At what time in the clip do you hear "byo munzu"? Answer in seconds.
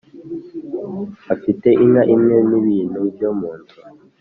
3.13-3.79